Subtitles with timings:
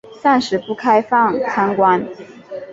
[0.19, 2.03] 暂时不开放参观